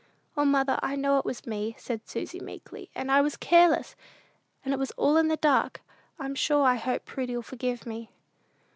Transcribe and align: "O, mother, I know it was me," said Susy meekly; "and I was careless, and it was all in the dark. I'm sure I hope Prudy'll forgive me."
"O, 0.35 0.45
mother, 0.45 0.79
I 0.81 0.95
know 0.95 1.19
it 1.19 1.25
was 1.25 1.45
me," 1.45 1.75
said 1.77 2.07
Susy 2.09 2.39
meekly; 2.39 2.89
"and 2.95 3.11
I 3.11 3.21
was 3.21 3.37
careless, 3.37 3.95
and 4.65 4.73
it 4.73 4.79
was 4.79 4.89
all 4.97 5.15
in 5.15 5.27
the 5.27 5.37
dark. 5.37 5.83
I'm 6.17 6.33
sure 6.33 6.63
I 6.65 6.73
hope 6.73 7.05
Prudy'll 7.05 7.43
forgive 7.43 7.85
me." 7.85 8.09